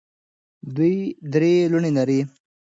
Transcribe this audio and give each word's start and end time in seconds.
دوی 0.75 0.95
درې 1.33 1.53
لوڼې 1.71 1.91
لري. 1.97 2.19